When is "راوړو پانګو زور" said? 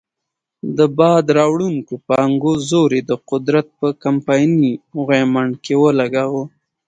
1.37-2.89